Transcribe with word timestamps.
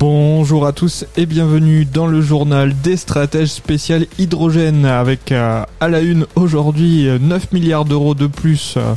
Bonjour 0.00 0.66
à 0.66 0.72
tous 0.72 1.04
et 1.18 1.26
bienvenue 1.26 1.84
dans 1.84 2.06
le 2.06 2.22
journal 2.22 2.74
des 2.82 2.96
stratèges 2.96 3.50
spécial 3.50 4.06
hydrogène 4.18 4.86
avec 4.86 5.30
euh, 5.30 5.62
à 5.78 5.88
la 5.88 6.00
une 6.00 6.24
aujourd'hui 6.36 7.06
9 7.20 7.52
milliards 7.52 7.84
d'euros 7.84 8.14
de 8.14 8.26
plus 8.26 8.76
euh, 8.78 8.94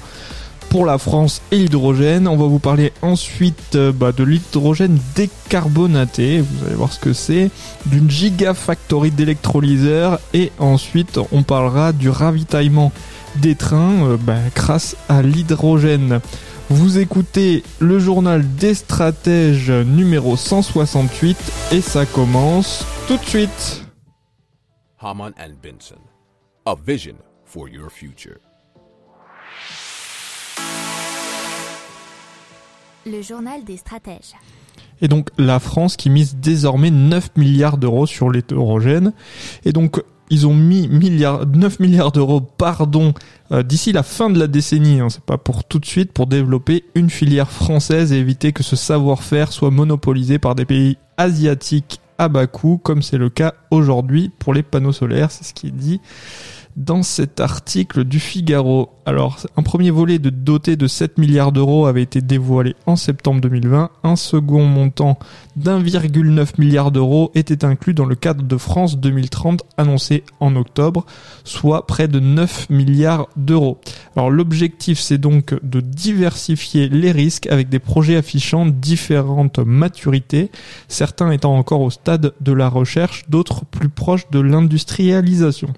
pour 0.69 0.85
la 0.85 0.97
France 0.97 1.41
et 1.51 1.57
l'hydrogène. 1.57 2.25
On 2.25 2.37
va 2.37 2.45
vous 2.45 2.59
parler 2.59 2.93
ensuite 3.01 3.75
euh, 3.75 3.91
bah, 3.91 4.13
de 4.13 4.23
l'hydrogène 4.23 4.97
décarbonaté, 5.13 6.39
vous 6.39 6.65
allez 6.65 6.75
voir 6.75 6.93
ce 6.93 6.99
que 6.99 7.11
c'est, 7.11 7.51
d'une 7.85 8.09
gigafactory 8.09 9.11
d'électrolyseurs 9.11 10.21
et 10.33 10.53
ensuite 10.57 11.19
on 11.33 11.43
parlera 11.43 11.91
du 11.91 12.09
ravitaillement 12.09 12.93
des 13.35 13.55
trains 13.55 14.17
bah, 14.21 14.37
grâce 14.55 14.95
à 15.09 15.21
l'hydrogène. 15.21 16.21
Vous 16.69 16.97
écoutez 16.97 17.61
le 17.79 17.99
journal 17.99 18.55
des 18.55 18.73
stratèges 18.73 19.69
numéro 19.69 20.37
168 20.37 21.37
et 21.73 21.81
ça 21.81 22.05
commence 22.05 22.85
tout 23.07 23.17
de 23.17 23.25
suite. 23.25 23.85
Haman 24.99 25.33
and 25.37 25.55
Benson, 25.61 25.99
a 26.65 26.75
vision 26.75 27.15
for 27.43 27.67
your 27.67 27.91
future. 27.91 28.37
Le 33.05 33.21
journal 33.21 33.65
des 33.65 33.75
stratèges. 33.75 34.33
Et 35.01 35.09
donc 35.09 35.29
la 35.37 35.59
France 35.59 35.97
qui 35.97 36.09
mise 36.09 36.37
désormais 36.37 36.91
9 36.91 37.31
milliards 37.35 37.77
d'euros 37.77 38.05
sur 38.05 38.31
l'hétérogène. 38.31 39.11
Et 39.65 39.73
donc 39.73 40.01
ils 40.29 40.47
ont 40.47 40.53
mis 40.53 40.87
milliards, 40.87 41.45
9 41.45 41.79
milliards 41.79 42.11
d'euros, 42.11 42.41
pardon, 42.41 43.13
euh, 43.51 43.63
d'ici 43.63 43.91
la 43.91 44.03
fin 44.03 44.29
de 44.29 44.39
la 44.39 44.47
décennie, 44.47 44.99
hein, 44.99 45.09
c'est 45.09 45.23
pas 45.23 45.37
pour 45.37 45.63
tout 45.63 45.79
de 45.79 45.85
suite, 45.85 46.11
pour 46.11 46.27
développer 46.27 46.85
une 46.95 47.09
filière 47.09 47.51
française 47.51 48.13
et 48.13 48.17
éviter 48.17 48.51
que 48.51 48.63
ce 48.63 48.75
savoir-faire 48.75 49.51
soit 49.51 49.71
monopolisé 49.71 50.39
par 50.39 50.55
des 50.55 50.65
pays 50.65 50.97
asiatiques 51.17 51.99
à 52.17 52.29
bas 52.29 52.47
coût, 52.47 52.79
comme 52.81 53.01
c'est 53.01 53.17
le 53.17 53.29
cas 53.29 53.53
aujourd'hui 53.71 54.31
pour 54.39 54.53
les 54.53 54.63
panneaux 54.63 54.91
solaires, 54.91 55.31
c'est 55.31 55.43
ce 55.43 55.53
qui 55.53 55.67
est 55.67 55.71
dit 55.71 55.99
dans 56.75 57.03
cet 57.03 57.39
article 57.39 58.03
du 58.03 58.19
Figaro. 58.19 58.89
Alors, 59.05 59.37
un 59.57 59.63
premier 59.63 59.91
volet 59.91 60.17
de 60.17 60.29
doté 60.29 60.75
de 60.75 60.87
7 60.87 61.17
milliards 61.17 61.51
d'euros 61.51 61.85
avait 61.85 62.01
été 62.01 62.21
dévoilé 62.21 62.75
en 62.85 62.95
septembre 62.95 63.41
2020. 63.41 63.89
Un 64.03 64.15
second 64.15 64.65
montant 64.65 65.19
d'1,9 65.55 66.59
milliard 66.59 66.91
d'euros 66.91 67.31
était 67.35 67.65
inclus 67.65 67.93
dans 67.93 68.05
le 68.05 68.15
cadre 68.15 68.43
de 68.43 68.57
France 68.57 68.97
2030 68.97 69.63
annoncé 69.77 70.23
en 70.39 70.55
octobre, 70.55 71.05
soit 71.43 71.85
près 71.85 72.07
de 72.07 72.19
9 72.19 72.69
milliards 72.69 73.27
d'euros. 73.35 73.79
Alors, 74.15 74.31
l'objectif, 74.31 74.99
c'est 74.99 75.17
donc 75.17 75.55
de 75.63 75.81
diversifier 75.81 76.87
les 76.89 77.11
risques 77.11 77.47
avec 77.47 77.69
des 77.69 77.79
projets 77.79 78.15
affichant 78.15 78.65
différentes 78.65 79.59
maturités, 79.59 80.49
certains 80.87 81.31
étant 81.31 81.57
encore 81.57 81.81
au 81.81 81.89
stade 81.89 82.33
de 82.39 82.51
la 82.53 82.69
recherche, 82.69 83.25
d'autres 83.29 83.65
plus 83.65 83.89
proches 83.89 84.29
de 84.31 84.39
l'industrialisation. 84.39 85.73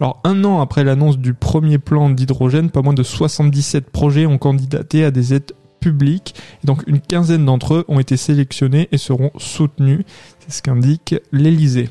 Alors 0.00 0.20
un 0.24 0.44
an 0.44 0.60
après 0.60 0.84
l'annonce 0.84 1.18
du 1.18 1.34
premier 1.34 1.78
plan 1.78 2.10
d'hydrogène, 2.10 2.70
pas 2.70 2.82
moins 2.82 2.94
de 2.94 3.02
77 3.02 3.90
projets 3.90 4.26
ont 4.26 4.38
candidaté 4.38 5.04
à 5.04 5.10
des 5.10 5.34
aides 5.34 5.52
publiques. 5.80 6.34
Donc 6.64 6.82
une 6.86 7.00
quinzaine 7.00 7.44
d'entre 7.44 7.74
eux 7.74 7.84
ont 7.88 8.00
été 8.00 8.16
sélectionnés 8.16 8.88
et 8.92 8.98
seront 8.98 9.30
soutenus. 9.38 10.04
C'est 10.40 10.52
ce 10.52 10.62
qu'indique 10.62 11.14
l'Elysée. 11.32 11.88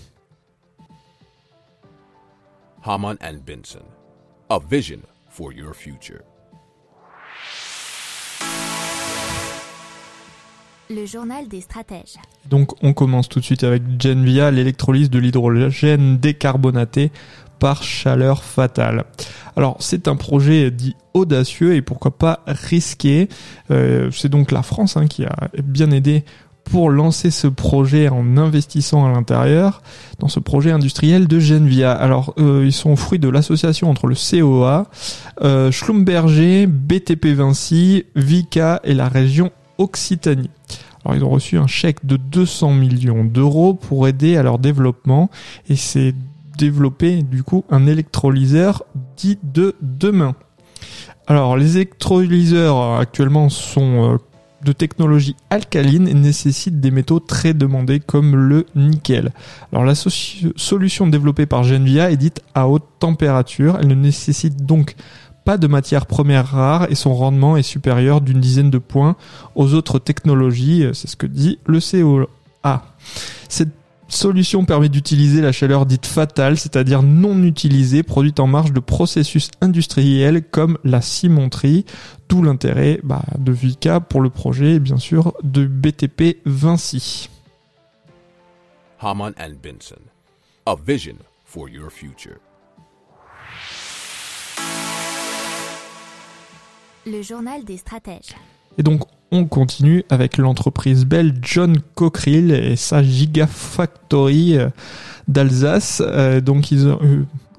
Haman 2.83 3.17
Benson, 3.45 3.85
a 4.49 4.59
vision 4.59 4.99
for 5.29 5.51
your 5.51 5.73
future. 5.73 6.21
Le 10.89 11.07
journal 11.07 11.47
des 11.47 11.61
stratèges. 11.61 12.17
Donc 12.47 12.71
on 12.83 12.93
commence 12.93 13.27
tout 13.27 13.39
de 13.39 13.45
suite 13.45 13.63
avec 13.63 13.81
Genvia, 13.99 14.51
l'électrolyse 14.51 15.09
de 15.09 15.17
l'hydrogène 15.17 16.17
décarbonaté 16.17 17.11
par 17.57 17.81
chaleur 17.81 18.43
fatale. 18.43 19.05
Alors 19.55 19.77
c'est 19.79 20.07
un 20.07 20.15
projet 20.15 20.69
dit 20.69 20.95
audacieux 21.15 21.73
et 21.73 21.81
pourquoi 21.81 22.11
pas 22.11 22.41
risqué. 22.45 23.29
Euh, 23.71 24.11
c'est 24.11 24.29
donc 24.29 24.51
la 24.51 24.61
France 24.61 24.95
hein, 24.95 25.07
qui 25.07 25.25
a 25.25 25.49
bien 25.63 25.89
aidé 25.89 26.23
pour 26.65 26.91
lancer 26.91 27.31
ce 27.31 27.47
projet 27.47 28.09
en 28.09 28.37
investissant 28.37 29.05
à 29.05 29.11
l'intérieur 29.11 29.81
dans 30.19 30.27
ce 30.27 30.39
projet 30.39 30.71
industriel 30.71 31.27
de 31.27 31.39
Genvia. 31.39 31.93
Alors 31.93 32.35
euh, 32.37 32.63
ils 32.63 32.73
sont 32.73 32.95
fruits 32.95 33.19
de 33.19 33.29
l'association 33.29 33.89
entre 33.89 34.05
le 34.05 34.15
COA, 34.15 34.87
euh, 35.41 35.71
Schlumberger, 35.71 36.67
BTP 36.67 37.27
Vinci, 37.27 38.05
Vica 38.15 38.81
et 38.83 38.93
la 38.93 39.07
région 39.07 39.51
Occitanie. 39.77 40.49
Alors 41.03 41.15
ils 41.15 41.23
ont 41.23 41.29
reçu 41.29 41.57
un 41.57 41.67
chèque 41.67 42.05
de 42.05 42.17
200 42.17 42.73
millions 42.73 43.23
d'euros 43.23 43.73
pour 43.73 44.07
aider 44.07 44.37
à 44.37 44.43
leur 44.43 44.57
développement 44.57 45.29
et 45.69 45.75
c'est 45.75 46.15
développer 46.57 47.21
du 47.21 47.43
coup 47.43 47.65
un 47.69 47.85
électrolyseur 47.85 48.83
dit 49.17 49.37
de 49.43 49.75
demain. 49.81 50.35
Alors 51.27 51.57
les 51.57 51.77
électrolyseurs 51.77 52.99
actuellement 52.99 53.49
sont 53.49 54.13
euh, 54.13 54.17
de 54.63 54.71
technologie 54.71 55.35
alcaline 55.49 56.07
et 56.07 56.13
nécessitent 56.13 56.81
des 56.81 56.91
métaux 56.91 57.19
très 57.19 57.53
demandés 57.53 57.99
comme 57.99 58.35
le 58.35 58.65
nickel. 58.75 59.31
Alors 59.71 59.85
la 59.85 59.93
solution 59.95 61.07
développée 61.07 61.45
par 61.45 61.63
Genvia 61.63 62.11
est 62.11 62.17
dite 62.17 62.41
à 62.53 62.67
haute 62.67 62.83
température, 62.99 63.77
elle 63.79 63.87
ne 63.87 63.95
nécessite 63.95 64.65
donc 64.65 64.95
pas 65.45 65.57
de 65.57 65.67
matières 65.67 66.07
premières 66.07 66.47
rares 66.47 66.91
et 66.91 66.95
son 66.95 67.13
rendement 67.13 67.55
est 67.55 67.63
supérieur 67.63 68.19
d'une 68.19 68.41
dizaine 68.41 68.71
de 68.71 68.79
points 68.79 69.15
aux 69.55 69.73
autres 69.73 69.99
technologies, 69.99 70.85
c'est 70.93 71.07
ce 71.07 71.15
que 71.15 71.27
dit 71.27 71.59
le 71.67 71.79
COA. 71.79 72.83
Cette 73.47 73.69
solution 74.07 74.65
permet 74.65 74.89
d'utiliser 74.89 75.41
la 75.41 75.51
chaleur 75.51 75.85
dite 75.85 76.05
fatale, 76.05 76.57
c'est-à-dire 76.57 77.03
non 77.03 77.43
utilisée, 77.43 78.03
produite 78.03 78.39
en 78.39 78.47
marge 78.47 78.73
de 78.73 78.79
processus 78.79 79.49
industriels 79.61 80.43
comme 80.43 80.77
la 80.83 81.01
cimenterie, 81.01 81.85
d'où 82.27 82.41
l'intérêt 82.41 82.99
bah, 83.03 83.23
de 83.37 83.51
Vika 83.51 83.99
pour 83.99 84.21
le 84.21 84.29
projet 84.29 84.73
et 84.73 84.79
bien 84.79 84.97
sûr 84.97 85.33
de 85.43 85.65
BTP 85.65 86.41
Vinci. 86.45 87.29
Benson, 89.61 90.01
a 90.65 90.75
vision 90.75 91.17
for 91.43 91.69
your 91.69 91.91
future. 91.91 92.39
Le 97.05 97.21
journal 97.21 97.63
des 97.63 97.77
stratèges. 97.77 98.35
Et 98.77 98.83
donc 98.83 99.01
on 99.31 99.45
continue 99.45 100.03
avec 100.09 100.37
l'entreprise 100.37 101.05
belge 101.05 101.33
John 101.41 101.77
Cockerill 101.95 102.51
et 102.51 102.75
sa 102.75 103.03
Gigafactory 103.03 104.57
euh, 104.57 104.69
d'Alsace. 105.27 106.01
Euh, 106.05 106.41
donc 106.41 106.73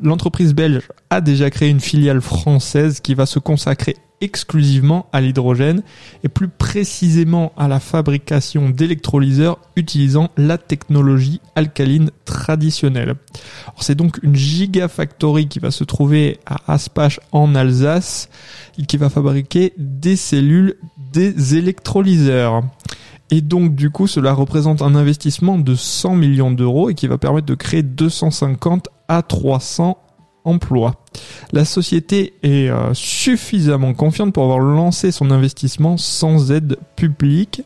l'entreprise 0.00 0.54
belge 0.54 0.88
a 1.10 1.20
déjà 1.20 1.50
créé 1.50 1.68
une 1.68 1.80
filiale 1.80 2.20
française 2.20 3.00
qui 3.00 3.14
va 3.14 3.26
se 3.26 3.38
consacrer 3.38 3.96
exclusivement 4.20 5.06
à 5.12 5.20
l'hydrogène 5.20 5.82
et 6.24 6.28
plus 6.28 6.48
précisément 6.48 7.52
à 7.56 7.68
la 7.68 7.80
fabrication 7.80 8.70
d'électrolyseurs 8.70 9.58
utilisant 9.76 10.30
la 10.36 10.58
technologie 10.58 11.40
alcaline 11.54 12.10
traditionnelle. 12.24 13.16
C'est 13.78 13.94
donc 13.94 14.18
une 14.22 14.34
gigafactory 14.34 15.48
qui 15.48 15.58
va 15.58 15.70
se 15.70 15.84
trouver 15.84 16.38
à 16.46 16.72
Aspach 16.72 17.20
en 17.32 17.54
Alsace 17.54 18.28
et 18.78 18.86
qui 18.86 18.96
va 18.96 19.10
fabriquer 19.10 19.74
des 19.76 20.16
cellules 20.16 20.76
des 21.12 21.56
électrolyseurs. 21.56 22.62
Et 23.30 23.40
donc 23.40 23.74
du 23.74 23.90
coup 23.90 24.06
cela 24.06 24.32
représente 24.32 24.82
un 24.82 24.94
investissement 24.94 25.58
de 25.58 25.74
100 25.74 26.14
millions 26.14 26.52
d'euros 26.52 26.90
et 26.90 26.94
qui 26.94 27.08
va 27.08 27.18
permettre 27.18 27.46
de 27.46 27.54
créer 27.54 27.82
250 27.82 28.88
à 29.08 29.22
300 29.22 29.98
emplois. 30.46 30.94
La 31.52 31.64
société 31.64 32.34
est 32.42 32.70
euh, 32.70 32.94
suffisamment 32.94 33.92
confiante 33.92 34.32
pour 34.32 34.44
avoir 34.44 34.60
lancé 34.60 35.12
son 35.12 35.30
investissement 35.30 35.96
sans 35.96 36.52
aide 36.52 36.78
publique. 36.96 37.62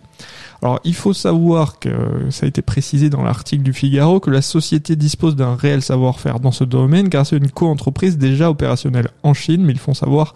Alors 0.62 0.80
il 0.84 0.94
faut 0.94 1.14
savoir 1.14 1.78
que 1.78 1.90
ça 2.30 2.44
a 2.44 2.48
été 2.48 2.60
précisé 2.60 3.08
dans 3.08 3.22
l'article 3.22 3.62
du 3.62 3.72
Figaro 3.72 4.20
que 4.20 4.30
la 4.30 4.42
société 4.42 4.94
dispose 4.94 5.34
d'un 5.34 5.54
réel 5.54 5.80
savoir-faire 5.80 6.40
dans 6.40 6.52
ce 6.52 6.64
domaine 6.64 7.08
car 7.08 7.24
c'est 7.24 7.36
une 7.36 7.50
co-entreprise 7.50 8.18
déjà 8.18 8.50
opérationnelle 8.50 9.08
en 9.22 9.32
Chine, 9.32 9.64
mais 9.64 9.72
ils 9.72 9.78
font 9.78 9.94
savoir 9.94 10.34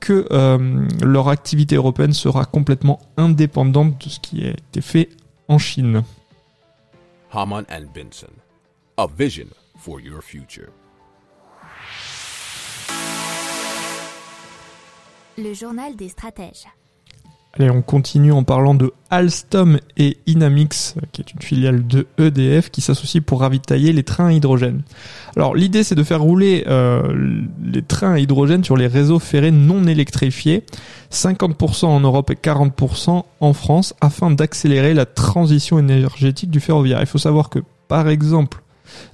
que 0.00 0.26
euh, 0.32 0.86
leur 1.02 1.28
activité 1.28 1.76
européenne 1.76 2.12
sera 2.12 2.46
complètement 2.46 2.98
indépendante 3.16 4.04
de 4.04 4.10
ce 4.10 4.18
qui 4.18 4.44
a 4.46 4.50
été 4.50 4.80
fait 4.80 5.08
en 5.46 5.58
Chine. 5.58 6.02
Haman 7.32 7.64
and. 7.70 7.86
A 8.96 9.06
vision 9.06 9.46
for 9.78 10.00
your 10.00 10.20
future. 10.20 10.79
Le 15.42 15.54
journal 15.54 15.96
des 15.96 16.08
stratèges. 16.08 16.66
Allez, 17.54 17.70
on 17.70 17.80
continue 17.80 18.30
en 18.30 18.44
parlant 18.44 18.74
de 18.74 18.92
Alstom 19.08 19.78
et 19.96 20.18
Inamix, 20.26 20.96
qui 21.12 21.22
est 21.22 21.32
une 21.32 21.40
filiale 21.40 21.86
de 21.86 22.06
EDF 22.18 22.70
qui 22.70 22.82
s'associe 22.82 23.24
pour 23.24 23.40
ravitailler 23.40 23.92
les 23.92 24.02
trains 24.02 24.26
à 24.26 24.32
hydrogène. 24.32 24.82
Alors 25.36 25.54
l'idée 25.54 25.82
c'est 25.82 25.94
de 25.94 26.02
faire 26.02 26.20
rouler 26.20 26.64
euh, 26.66 27.42
les 27.64 27.82
trains 27.82 28.12
à 28.12 28.18
hydrogène 28.18 28.64
sur 28.64 28.76
les 28.76 28.86
réseaux 28.86 29.18
ferrés 29.18 29.50
non 29.50 29.86
électrifiés, 29.86 30.64
50% 31.10 31.86
en 31.86 32.00
Europe 32.00 32.30
et 32.30 32.34
40% 32.34 33.24
en 33.40 33.52
France, 33.54 33.94
afin 34.00 34.30
d'accélérer 34.30 34.92
la 34.92 35.06
transition 35.06 35.78
énergétique 35.78 36.50
du 36.50 36.60
ferroviaire. 36.60 37.00
Il 37.00 37.06
faut 37.06 37.18
savoir 37.18 37.48
que 37.48 37.60
par 37.88 38.08
exemple 38.08 38.62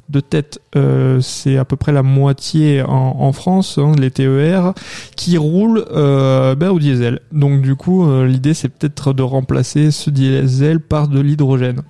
de 0.08 0.20
tête, 0.20 0.61
euh, 0.76 1.20
c'est 1.20 1.56
à 1.56 1.64
peu 1.64 1.76
près 1.76 1.93
la 1.93 2.02
moitié 2.02 2.82
en, 2.82 3.32
France, 3.32 3.78
hein, 3.78 3.93
les 3.99 4.11
TER, 4.11 4.73
qui 5.17 5.37
roulent 5.37 5.84
euh, 5.90 6.55
ben, 6.55 6.70
au 6.70 6.78
diesel. 6.78 7.20
Donc 7.32 7.62
du 7.62 7.75
coup, 7.75 8.08
euh, 8.08 8.26
l'idée 8.26 8.55
c'est 8.55 8.69
peut-être 8.69 9.12
de 9.12 9.23
remplacer 9.23 9.90
ce 9.90 10.11
diesel 10.11 10.81
par 10.81 11.08
de 11.08 11.20
l'hydrogène. 11.20 11.82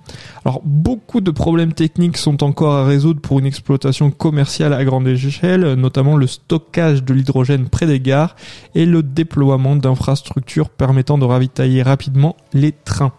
Alors 0.45 0.61
beaucoup 0.63 1.21
de 1.21 1.31
problèmes 1.31 1.73
techniques 1.73 2.17
sont 2.17 2.43
encore 2.43 2.73
à 2.73 2.85
résoudre 2.85 3.21
pour 3.21 3.39
une 3.39 3.45
exploitation 3.45 4.09
commerciale 4.09 4.73
à 4.73 4.83
grande 4.83 5.07
échelle, 5.07 5.73
notamment 5.73 6.15
le 6.15 6.27
stockage 6.27 7.03
de 7.03 7.13
l'hydrogène 7.13 7.69
près 7.69 7.85
des 7.85 7.99
gares 7.99 8.35
et 8.73 8.85
le 8.85 9.03
déploiement 9.03 9.75
d'infrastructures 9.75 10.69
permettant 10.69 11.17
de 11.17 11.25
ravitailler 11.25 11.83
rapidement 11.83 12.35
les 12.53 12.71
trains. 12.71 13.13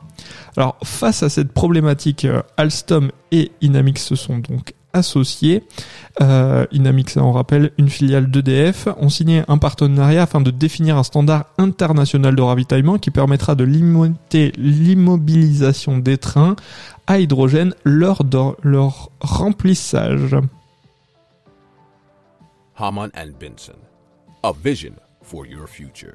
Face 0.82 1.22
à 1.22 1.28
cette 1.28 1.52
problématique, 1.52 2.26
Alstom 2.56 3.10
et 3.30 3.52
Inamix 3.60 4.04
se 4.04 4.16
sont 4.16 4.38
donc 4.38 4.74
associés. 4.92 5.62
Euh, 6.20 6.66
Inamix, 6.72 7.16
on 7.16 7.32
rappelle, 7.32 7.70
une 7.78 7.88
filiale 7.88 8.30
d'EDF, 8.30 8.88
ont 8.98 9.08
signé 9.08 9.42
un 9.48 9.58
partenariat 9.58 10.22
afin 10.22 10.40
de 10.40 10.50
définir 10.50 10.96
un 10.96 11.02
standard 11.02 11.46
international 11.58 12.34
de 12.34 12.42
ravitaillement 12.42 12.98
qui 12.98 13.10
permettra 13.10 13.54
de 13.54 13.64
limiter 13.64 14.52
l'immobilisation 14.56 15.98
des 15.98 16.18
trains 16.18 16.56
à 17.06 17.20
hydrogène 17.20 17.74
lors 17.84 18.24
de 18.24 18.38
leur 18.62 19.10
remplissage. 19.20 20.36
Haman 22.76 23.10
Benson. 23.40 23.78
A 24.42 24.52
vision 24.52 24.94
for 25.22 25.46
your 25.46 25.68
future. 25.68 26.14